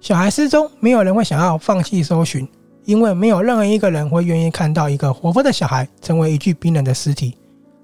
[0.00, 2.46] 小孩失踪，没有人会想要放弃搜寻，
[2.84, 7.36] 因为没有任何一个人会愿意看到一个活泼的小孩成为一具冰冷的尸体。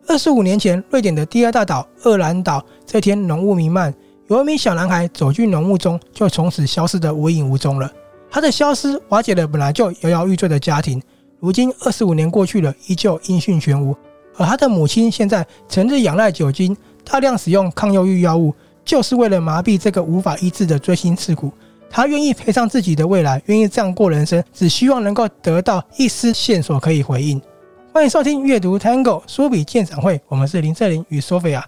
[0.06, 3.92] 二十五年前，瑞典的第二大岛厄兰岛，这天浓雾弥漫，
[4.28, 7.90] 有一名小男孩走进浓雾中，就从此消失得无影无踪了。
[8.30, 11.02] 他的消失瓦解了本来就摇摇欲坠的家庭，
[11.40, 13.94] 如今二十五年过去了，依旧音讯全无。
[14.36, 18.54] 而他的母亲现在成日仰赖酒精，大量使用抗忧郁药物，
[18.84, 21.52] 就是为了麻痹这个无法医治的锥心刺骨。
[21.96, 27.40] 他愿意赔上自己的未来，愿意这样过人生，只希望能够得到一丝线索可以回应。
[27.92, 31.62] 欢迎收听阅读 Tango 书笔鉴赏会，我们是林瑟琳与 Sophia。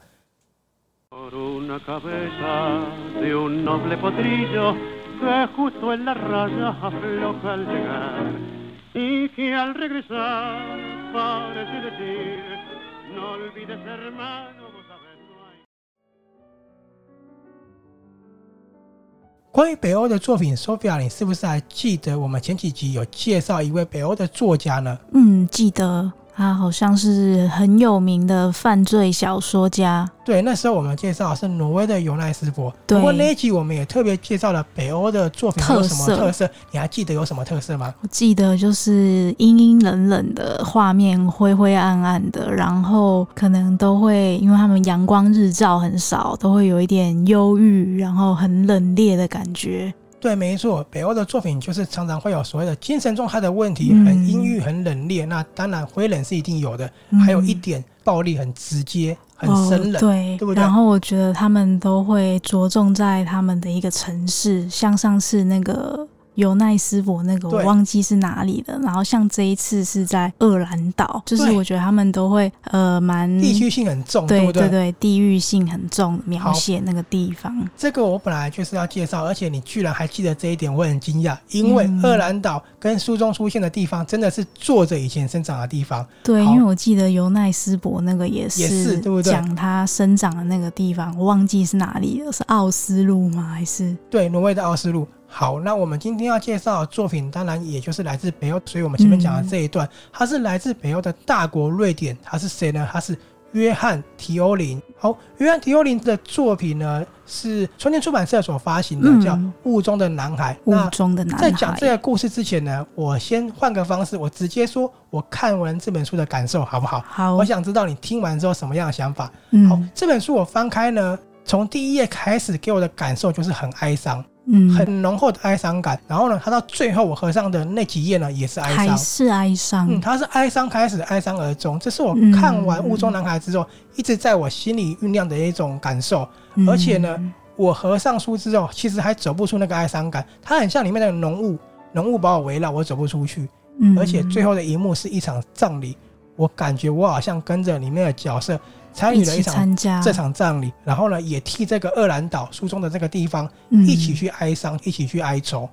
[19.57, 24.99] 关于北欧的作品，Sophia，你是不是还记得我们前几集有介绍一位北欧的作家呢？
[25.15, 26.13] 嗯，记得。
[26.37, 30.07] 他好像是很有名的犯罪小说家。
[30.23, 32.71] 对，那时候我们介绍是挪威的尤奈斯伯。
[32.87, 36.17] 对，不过那一集我们也特别介绍了北欧的作品有什么特色？
[36.17, 37.95] 特色你还记得有什么特色吗？
[38.03, 49.95] 我记得就是阴阴冷冷的画面，灰灰暗暗的，然后可能都会因为他们阳光日照很少，都会有一点忧郁，然后很冷冽的感觉。
[50.19, 55.27] 对，没错，北欧的作品就是常常会有所谓的精神状态的问题，很阴郁、很冷冽。
[55.27, 56.91] 那当然，灰冷是一定有的，
[57.25, 60.61] 还有一点暴力，很直接、很生冷，哦、对，对不对？
[60.61, 66.07] 然后我觉得他们都会着重在他们的一个城市，像上次那个。
[66.37, 74.93] 尤奈斯伯那个我忘记是哪里的，然后像这一次是在厄兰岛，就是我觉得他们都会呃蛮地区性很重，对对对？
[74.93, 77.67] 地域性很重，描写那个地方。
[77.77, 86.07] 这个我本来就是要介绍，而且你居然还记得这一点，我很惊讶，因为厄兰岛跟书中出现的地方真的是作者以前生长的地方。
[86.23, 89.33] 对，因为我记得尤奈斯伯那个也是，也是对不对？
[89.33, 93.51] 讲他生长的那个地方，我忘记是哪里了，是奥斯陆吗？
[93.55, 95.09] 还是对，挪威的奥斯陆。
[95.39, 98.59] 好，那我们今天要介绍的作品，当然也就是来自北欧。
[98.65, 102.17] 所以我们前面讲的这一段，它是来自北欧的大国瑞典。
[102.23, 102.89] 他是谁呢？
[102.91, 103.15] 他是
[103.53, 104.81] 约翰·提欧林。
[104.97, 110.55] 好，约翰·提欧林的作品呢，是春天出版社所发行的，叫《雾中的男孩》。
[110.65, 111.51] 雾中的男孩。
[111.51, 117.05] 在讲这个故事之前呢，我先换个方式，我直接说我看完这本书的感受，好不好？
[117.07, 117.37] 好。
[117.37, 119.31] 我想知道你听完之后什么样的想法。
[119.69, 124.25] 好，这本书我翻开呢，从第一页开始给我的感受就是很哀伤。
[124.49, 125.99] 嗯，很浓厚的哀伤感。
[126.07, 129.89] 然后呢，他到最后我合上的那几页呢，也是哀伤，还是哀伤。
[129.91, 131.79] 嗯，他是哀伤开始，哀伤而终。
[131.79, 136.29] 这是我看完《雾中男孩》之后，嗯、一直在我心里酝酿的一种感受。
[136.55, 137.19] 嗯、而且呢，
[137.57, 140.25] 我合上书之后，其实还走不出那个哀伤感。
[140.41, 141.59] 它很像里面那个浓雾，
[141.93, 143.49] 浓雾把我围绕，我走不出去。
[143.81, 145.97] 嗯，而且最后的一幕是一场葬礼，
[146.37, 148.61] 我感觉我好像跟着里面的角色。
[148.93, 155.69] 参与了一场这场葬礼，然后呢，也替这个厄兰岛书中的这个地方一起去哀伤，嗯、一起去哀愁。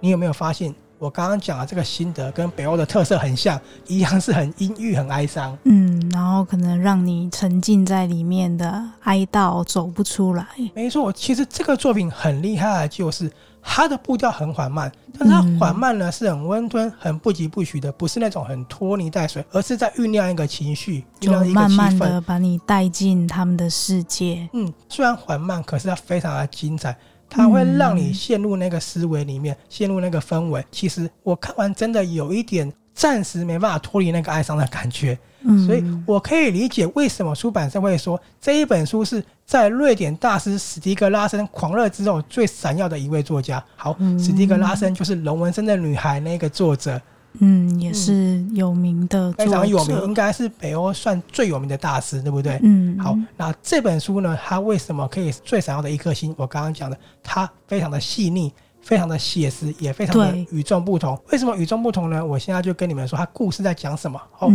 [0.00, 5.56] 你有没有发现，我刚刚讲的这个心得跟北欧的特色很像，一样是很阴郁、很哀伤。
[5.64, 10.46] 嗯，然后可能让你沉浸在里面的哀悼走不出来。
[10.74, 13.30] 没错，其实这个作品很厉害的就是。
[13.66, 24.46] 它的步调很缓慢，但它缓慢呢是很温吞、很不疾不徐的，不是那种很拖泥带水，而是在酝酿一个情绪，酝酿一个气氛，慢慢的把你带进他们的世界。
[24.52, 26.94] 嗯，虽然缓慢，可是它非常的精彩，
[27.28, 30.64] 它会让你陷入那个思维里面，陷入那个氛围。
[30.70, 35.18] 其实我看完真的有一点暂时没办法脱离那个哀伤的感觉。
[35.66, 43.62] 所以，我可以理解为什么出版社会说这一本书是在瑞典大师史蒂格拉森狂热之后最闪耀的一位作家。
[43.76, 46.98] 好，史蒂格拉森就是《龙纹身的女孩》那个作者，
[47.40, 52.58] 嗯，也是有名的，非常有名，应该是北欧算最有名的大师，对不对？
[52.62, 56.34] 嗯，好，那这本书呢，它为什么可以最闪耀的一颗星？
[56.38, 61.20] 我刚刚讲的，它非常的细腻，非常的写实，也非常的与众不同。
[61.32, 62.24] 为什么与众不同呢？
[62.24, 64.20] 我现在就跟你们说，它故事在讲什么。
[64.32, 64.48] 好。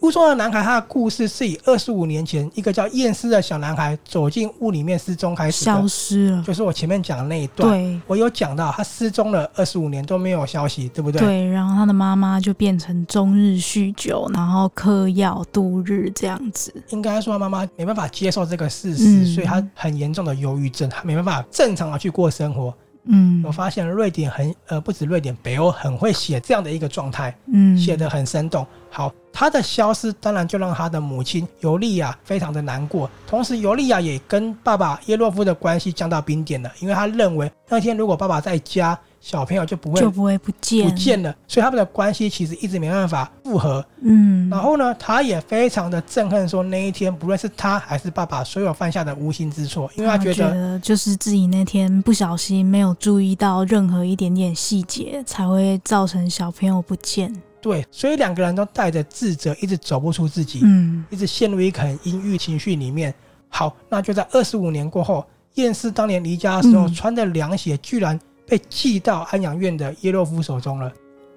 [0.00, 6.42] 雾中的男孩，他的故事是以二十五年前一个叫验尸的小男孩走进雾里面失踪开始，消失了。
[6.46, 11.20] 就是我前面讲的那一段，对，我有讲到他失踪了二十五年都没有消息，对不对？
[11.20, 16.72] 对，然后他的妈妈就变成终日酗酒，然后嗑药度日这样子。
[16.90, 22.72] 应该说，他妈妈没办法接受这个事实，嗯、所以他很严重的忧郁症，他没办法正常的去过生活。
[23.08, 28.66] 嗯，我发现瑞典很呃，不止瑞典，北欧很会写这样的一个状态，嗯，写得很生动。
[28.90, 43.84] 好，他的消失当然就让他的母亲尤利亚非常的难过，同时尤利亚也跟爸爸耶洛夫的关系降到冰点了，因为他认为那天如果爸爸在家，小朋友就不会就不会不见不见了，所以他们的关系其实一直没办法复合。
[44.00, 57.30] 嗯，然后呢，他也非常的憎恨，说那一天不论是他还是爸爸，所有犯下的无心之错，因为他觉得，他觉得就是自己那天不小心没有注意到任何一点点细节，才会造成小朋友不见。
[57.66, 63.12] 对，所以两个人都带着自责，一直走不出自己，嗯，一直陷入一个很阴郁情绪里面。
[63.48, 68.16] 好，那就在二十五年过后，验尸当年离家的时候、嗯、穿的凉鞋，居然。
[68.48, 70.92] 被寄到安养院的耶洛夫手中了，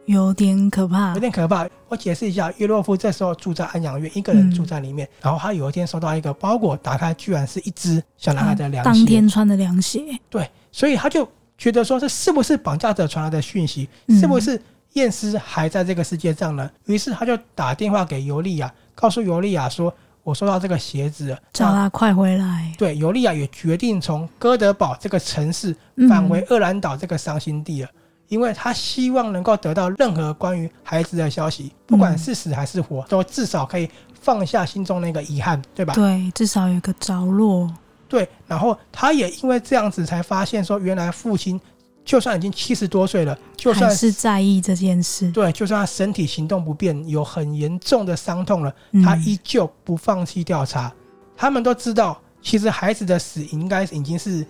[0.06, 1.68] 有点可怕，有点可怕。
[1.88, 5.08] 我解释一下，耶洛夫这时候住在安养院，一个人住在里面。
[5.08, 10.04] 嗯、然后他有一天收到一个包裹，打开居然是一只小男孩的凉鞋，当天穿的凉鞋。
[10.30, 11.28] 对，所以他就
[11.58, 13.90] 觉得说，这是不是绑架者传来的讯息？
[14.10, 14.62] 是不是
[14.94, 16.70] 验尸还在这个世界上呢？
[16.86, 19.94] 于、嗯、是他就打电话给尤利亚，告诉尤利亚说。
[20.22, 22.72] 我收到这个鞋子了，叫他快回来。
[22.78, 25.76] 对，尤利亚也决定从哥德堡这个城市
[26.08, 27.98] 返回厄兰岛这个伤心地了，嗯，
[28.28, 33.90] 因为他希望能够得到任何关于孩子的消息，不管是死还是活，都至少可以
[34.22, 35.96] 放下心中那个遗憾，对吧？
[35.96, 37.74] 对，至少有个着落。
[38.08, 41.60] 对，然后他也因为这样子才发现说，原来父亲。
[42.10, 48.74] 就算已经七十多岁了，就算是在意这件事，对，就算他身体行动不便，有很严重的伤痛了，
[49.06, 50.88] 他依旧不放弃调查。
[50.88, 50.92] 嗯。
[51.38, 54.44] 他们都知道，其实孩子的死应该已经是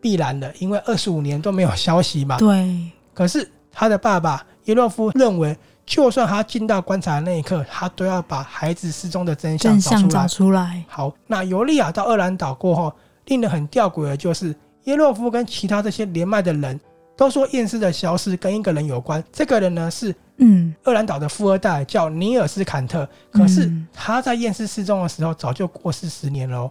[0.00, 2.38] 必然的，因为二十五年都没有消息嘛。
[2.38, 2.88] 对。
[3.12, 10.00] 可是他的爸爸耶洛夫认为，就算他进到棺材的那一刻，他都要把孩子失踪的真相找出来。
[10.00, 10.84] 真相找出来。
[10.86, 12.92] 好，那尤利亚到厄兰岛过后，
[13.24, 14.54] 令人很吊诡的就是，
[14.84, 16.78] 耶洛夫跟其他这些连麦的人。
[17.20, 23.06] 都说验尸的消失跟一个人有关，这个人呢是嗯，厄兰岛的富二代，叫尼尔斯坎特。
[23.30, 26.70] 可是他在验尸失踪的时候早就过世十年了哦。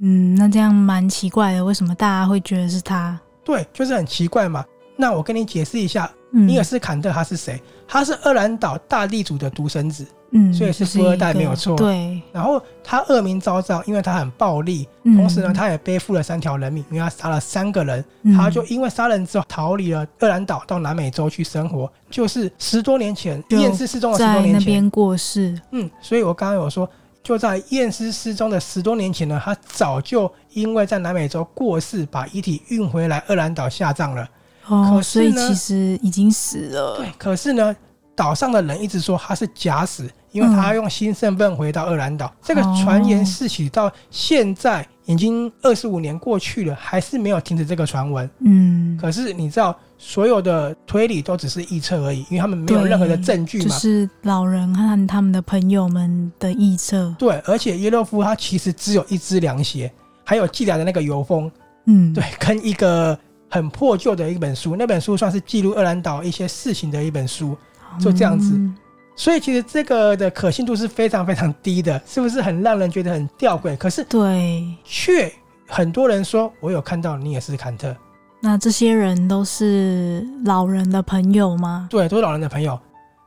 [0.00, 3.18] 嗯，那这样蛮奇怪的，为什么大家会觉得是他？
[3.42, 4.62] 对，就是很奇怪嘛。
[4.94, 7.60] 那我跟你解释一下，尼尔斯坎特他是谁？
[7.86, 10.06] 他是厄兰岛大地主的独生子。
[10.30, 11.74] 嗯，所以是富二代没有错。
[11.74, 18.04] 对，然后他恶名昭彰，因为他很暴力，同时呢，他也背负了三条人命，因为他杀了三个人。
[18.36, 25.58] 他就因为杀人之后逃离了厄兰岛，到南美洲去生活，就是十多年前验尸失踪的十多年前在那边过世。
[25.70, 26.86] 嗯，所以我刚刚有说，
[27.22, 34.28] 就在验尸失踪的十多年前呢，他早就因为在南美洲过世，把遗体运回来厄兰岛下葬了。
[34.68, 36.96] 哦，可是呢，所以其实已经死了。
[36.96, 37.74] 对，可是呢，
[38.14, 40.08] 岛上的人一直说他是假死。
[40.30, 48.28] 因为他用新身份回到厄兰岛，嗯，这个传言四起到现在已经二十五年过去了，还是没有停止这个传闻。
[48.40, 53.64] 嗯，可是你知道，所有的推理都只是臆测而已，因为他们没有任何的证据嘛。
[53.64, 57.12] 就是老人和他们的朋友们的臆测。
[57.18, 59.90] 对，而且耶洛夫他其实只有一只凉鞋，
[60.24, 61.50] 还有寄来的那个油封。
[61.86, 63.18] 嗯，对，跟一个
[63.48, 67.56] 很破旧的一本书，那本书算是记录厄兰岛一些事情的一本书，
[68.00, 68.54] 就这样子。
[68.54, 68.76] 嗯
[69.20, 73.76] 所以其实这个的可信度是非常非常低的，是不是很让人觉得很吊诡？
[73.76, 75.28] 可是对，却
[75.66, 77.92] 很多人说我有看到你也是坎特。
[78.40, 81.88] 那这些人都是老人的朋友吗？
[81.90, 82.78] 对，都是老人的朋友。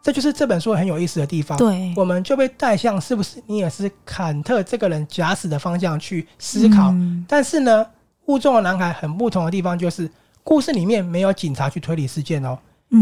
[0.02, 1.58] 这就是这本书很有意思的地方。
[1.58, 6.92] 对，我们就被带向是不是你也是坎特这个人假死的方向去思考。
[6.92, 7.26] 嗯。
[7.28, 7.86] 但是呢，
[8.26, 10.10] 雾中的男孩很不同的地方就是，
[10.44, 12.58] 故事里面没有警察去推理事件哦。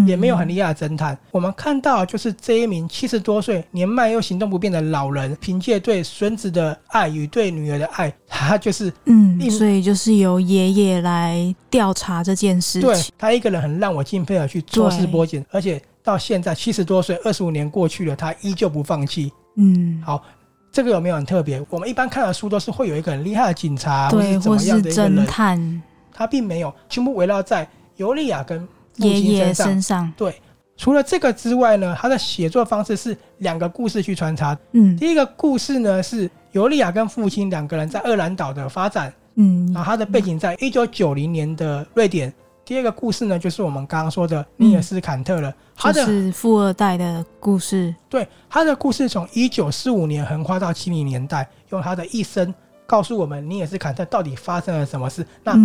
[0.06, 12.88] 也没有很厉害的侦探，我们看到就是这一名七十多岁、年迈又行动不便的老人，凭借对孙子的爱与对女儿的爱，他就是嗯，所以就是由爷爷来调查这件事情。
[12.88, 19.34] 对，他一个人很让我敬佩的去抽丝剥茧，而且到现在七十多岁，二十五年过去了，他依旧不放弃。
[19.56, 20.24] 嗯，好，
[20.72, 21.64] 这个有没有很特别？
[21.70, 25.82] 我们一般看的书都是会有一个很厉害的警察，对，或是怎么样的一个侦探，
[26.14, 28.68] 他并没有，全部围绕在尤利亚跟。
[28.96, 30.42] 爷爷身上，对，
[30.76, 34.58] 除了这个之外呢，他的写作方式是两个故事去穿插。
[34.74, 39.14] 嗯，第一个故事呢是尤利亚跟父亲两个人在厄兰岛的发展。
[39.36, 42.34] 嗯，然后他的背景在一九九零年的瑞典。
[42.70, 47.96] 第二个故事呢就是我们刚刚说的尼尔斯坎特了，他的是富二代的故事。
[48.08, 52.54] 对，他的故事从一九四五年横跨到七零年代，用他的一生。
[52.86, 55.26] 告诉我们尼尔斯坎特到底发生了什么事？
[55.44, 55.56] 那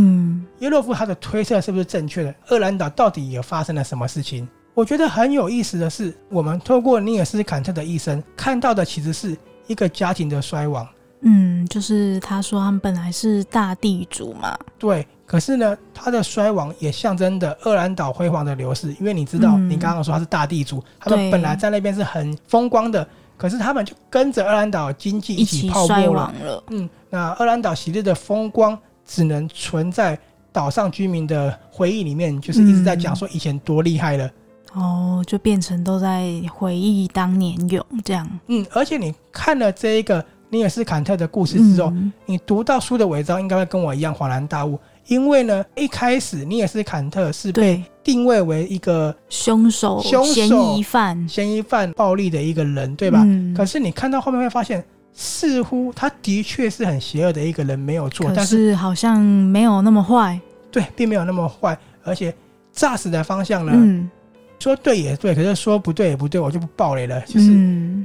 [0.61, 2.34] 耶洛夫他的推测是不是正确的？
[2.49, 4.49] 厄兰岛到底也发生了什么事情？
[4.73, 10.88] 我觉得很有意思的是，我们透过尼尔斯坎特的一生看到的其实是一个家庭的衰亡。
[11.26, 14.58] 嗯，就是他说他们本来是大地主嘛。
[14.78, 18.94] 对，可是呢，它的衰亡也象征着厄兰岛辉煌的流逝。
[19.00, 26.32] 因为你知道，嗯、你刚刚说他是大地主，他们本来在那边是很风光的，可是他们就跟着厄兰岛经济一起泡沫了。
[26.42, 30.18] 了嗯，那厄兰岛昔日的风光只能存在
[30.52, 34.30] 岛上居民的回忆里面，就是一直在讲说以前多厉害了。
[34.74, 38.28] 哦，就变成都在回忆当年勇这样。
[38.48, 44.78] 嗯，而且你看了这一个尼尔斯坎特的故事之后，嗯、你读到书的尾章，应该会跟我一样恍然大悟。
[45.06, 53.23] 因为呢，一开始你也是坎特是被定位为一个凶手、凶手、嫌疑犯、嫌疑犯、暴力的一个人，对吧？
[53.25, 54.82] 嗯、可是你看到后面会发现，
[55.12, 58.30] 似乎他的确是很邪恶的一个人，没有错。
[58.34, 61.78] 但是好像没有那么坏，对，并没有那么坏。
[62.02, 62.34] 而且
[62.73, 64.11] 炸死的方向呢，嗯、
[64.58, 67.20] 说对也对，可是说不对也不对，我就不爆雷了。
[67.23, 67.50] 就是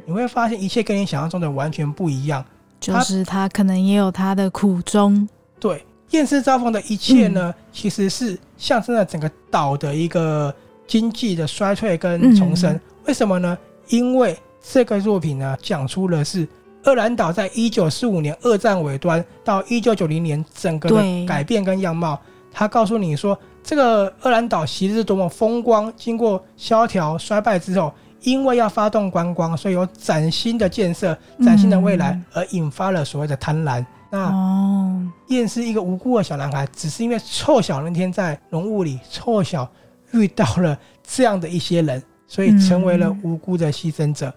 [0.05, 2.43] 你会发现，一切跟你想象中的完全不一样。
[2.79, 5.27] 就是他可能也有他的苦衷，
[5.59, 5.83] 对。
[6.11, 10.53] 厌世遭逢的一切呢，嗯、其实是象征了整个岛的一个
[10.87, 12.73] 经济的衰退跟重生。
[12.73, 13.57] 嗯、为什么呢？
[13.89, 16.47] 因为这个作品呢，讲出了是
[16.85, 22.19] 厄兰岛在一九四五年二战尾端到一九九零年整个的改变跟样貌。
[22.51, 33.85] 他告诉你说，这个厄兰岛昔日是多么风光，经过萧条衰败之后，因为要发动观光，所以有崭新的建设、崭新的未来，而引发了所谓的贪婪。
[34.11, 39.69] 那哦，厌世一个无辜的小男孩，只是因为凑巧那天在浓雾里凑巧
[40.11, 44.27] 遇到了这样的一些人，所以成为了无辜的牺牲者。
[44.27, 44.33] 嗯，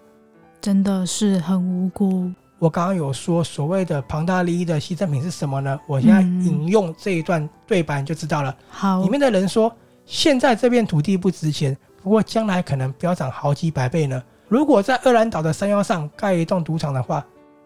[0.60, 2.30] 真的是很无辜。
[2.58, 5.80] 我刚刚有说所谓的庞大利益的牺牲品是什么呢？
[5.86, 8.54] 我现在引用这一段对白你就知道了。
[8.68, 9.74] 好，里面的人说：
[10.04, 14.22] 现在这片土地不值钱，不过将来可能飙涨好几百倍呢。
[14.48, 17.24] 如果在厄兰岛的山腰上盖一栋赌场的话。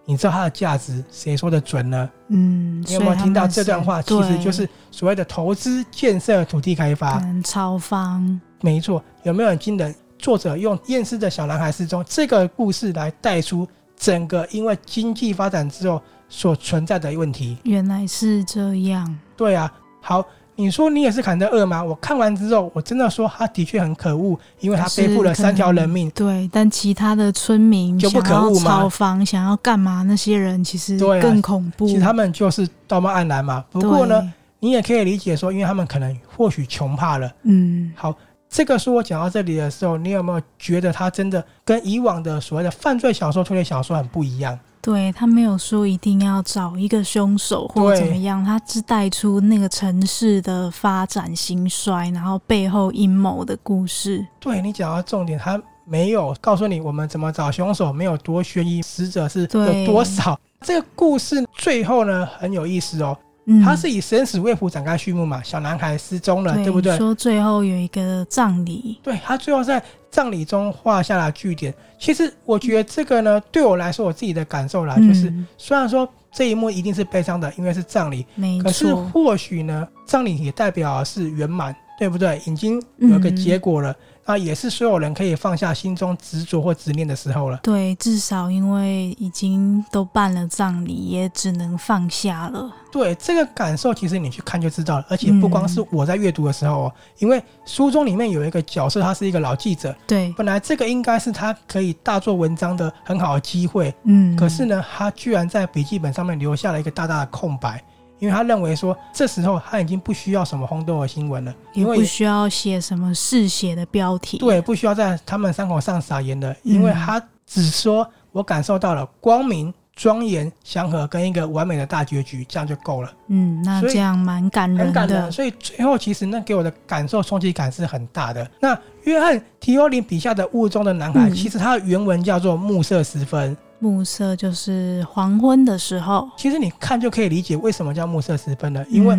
[0.08, 2.08] 你知道它的价值，谁说的准呢？
[2.28, 4.00] 嗯，你有没有听到这段话？
[4.00, 8.40] 其实就是所谓的投资建设土地开发，超方。
[8.60, 9.94] 没错，有没有很惊人？
[10.18, 17.58] 作者用厌世的小男孩失踪这个故事来带出整个因为经济发展之后所存在的问题。
[17.64, 19.18] 原来是这样。
[19.36, 19.70] 对啊，
[20.00, 20.24] 好。
[20.56, 21.84] 你说你也是坎特二吗？
[21.84, 26.10] 我看完之后，我真的说他的确很可恶，因为他背负了三条人命。
[26.10, 28.80] 对，但其他的村民就不可恶嘛？
[28.80, 30.02] 炒房想要干嘛？
[30.02, 31.84] 那些人其实更恐怖。
[31.84, 33.64] 啊、其实他们就是道貌岸然嘛。
[33.70, 37.30] 不过呢，你也可以理解说，因为他们可能或许穷怕了。
[37.42, 38.14] 嗯，好，
[38.48, 44.58] 这个书我讲到这里的时候，你有没有觉得他真的跟以往的所谓的犯罪小说、推理小说很不一样？
[44.86, 54.24] 对，他没有说一定要找一个凶手或怎么样，他只带出那个城市的发展兴衰，然后背后阴谋的故事。
[54.38, 60.38] 对，你讲到重点，他没有告诉你我们怎么找凶手，没有多悬疑，死者是有多少。
[60.60, 63.18] 对这个故事最后呢，很有意思哦。
[63.64, 65.40] 他是以生死未卜展开序幕嘛？
[65.42, 66.96] 小男孩失踪了，对，对不对？
[66.96, 71.72] 说最后有一个葬礼，对，他最后在葬礼中画下了句点。
[71.98, 78.26] 其实我觉得这个呢，对我来说，我自己的感受啦，就是虽然说这一幕一定是悲伤的，因为是葬礼。
[78.62, 82.40] 可是或许呢，葬礼也代表是圆满，对不对？
[82.46, 83.94] 已经有个结果了。
[84.26, 87.58] 啊，也是所有人可以放下心中执着或执念的时候了。
[87.62, 92.70] 对，至少因为已经都办了葬礼，也只能放下了。
[92.90, 95.06] 对，这个感受其实你去看就知道了。
[95.08, 99.94] 而且不光是我在阅读的时候，嗯、因为书中里面有一个角色，他是一个老记者。
[100.06, 103.94] 对，本来这个应该是他可以大做文章的很好的机会。
[104.04, 107.80] 嗯，可是呢，他居然在笔记本上面留下了一个大大的空白。
[108.18, 123.12] 因为他认为说，这时候他已经不需要什么轰动的新闻了，因为不需要写什么嗜血的标题，对，不需要在他们伤口上撒盐的，因为他只说我感受到了光明、庄严、祥和跟一个完美的大结局，这样就够了。
[123.28, 125.30] 嗯，那这样蛮感人的，很感人。
[125.30, 128.50] 所以最后其实那给我的感受冲击感是很大的。
[128.60, 133.56] 那约翰提欧林笔下的雾中的男孩，嗯、其实他的原文叫做暮色时分。
[133.78, 136.28] 暮色就是黄昏的时候。
[136.36, 139.16] 其实你看就可以理解为什么叫暮色时分了，因为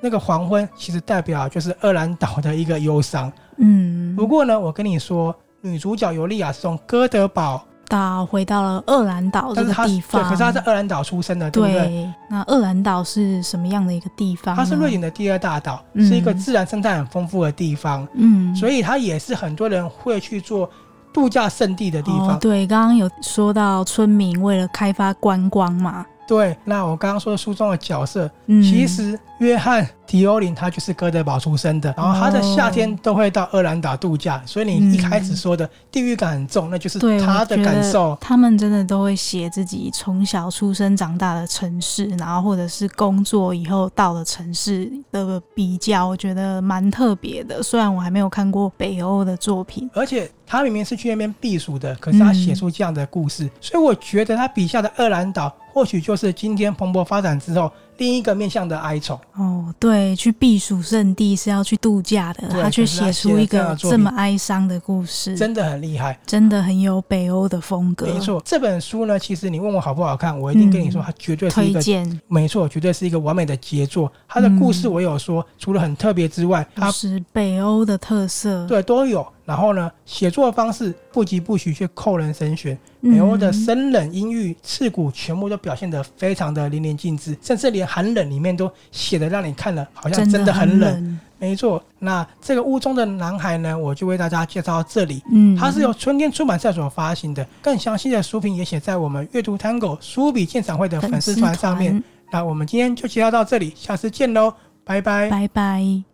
[0.00, 3.32] 那个黄昏其实代表就是厄兰岛的一个忧伤。
[3.58, 4.14] 嗯。
[4.16, 10.22] 不过呢，我跟你说，女主角尤利亚是从哥德堡到回到了厄兰岛这个地方。
[10.22, 11.86] 对，可是她在厄兰岛出生的，对不对？
[11.86, 12.12] 对。
[12.28, 14.56] 那厄兰岛是什么样的一个地方？
[14.56, 18.06] 它是瑞典的第二大岛，嗯、是一个自然生态很丰富的地方。
[18.14, 18.54] 嗯。
[18.56, 20.68] 所以它也是很多人会去做。
[21.12, 38.16] 度假胜地的地方，对，刚刚有说到村民为了开发观光嘛，对，那我刚刚说的书中的角色，嗯、其实约翰迪欧林他就是哥德堡出生的，然后他的夏天都会到厄兰岛度假，哦、所以你一开始说的地域感很重，嗯、那就是他的感受。
[38.18, 47.62] 他们真的都会写自己从小出生长大的城市，然后或者是工作以后到了城市的比较，我觉得蛮特别的。
[47.62, 55.54] 虽然我还没有看过北欧的作品，而且他明明是去那边避暑的，可是他写出这样的故事，嗯、所以我觉得他笔下的厄兰岛。
[55.72, 68.06] 或许就是今天蓬勃发展之后另一个面向的哀愁哦，对，去避暑胜地是要去度假的，他却写出一个这么哀伤的故事，真的很厉害，真的很有北欧的风格。
[68.06, 72.20] 没错，这本书呢，其实你问我好不好看，我一定跟你说，它绝对是一个、嗯、推荐。
[72.28, 74.10] 没错，绝对是一个完美的杰作。
[74.26, 79.24] 它的故事我有说，嗯、除了很特别之外，它是北欧的特色，对，都有。
[79.44, 90.92] 然后呢，写作方式不疾不徐却扣人心弦，北欧的生冷、阴郁、刺骨，全部都表现得非常的淋漓尽致，甚至连寒冷里面都写的让你看了好像真的很冷。
[90.94, 95.20] 很冷没错，那这个屋中的男孩呢，我就为大家介绍到这里。
[95.32, 102.00] 嗯，它是由春天出版社所发行的，更详细的书评也写在我们阅读 Tango 书笔鉴赏会的粉丝团上面。
[102.30, 104.54] 那我们今天就介绍到这里，下次见喽，
[104.84, 106.11] 拜拜，拜拜。